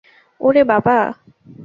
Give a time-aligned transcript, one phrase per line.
[0.41, 0.97] ওরে বাবা!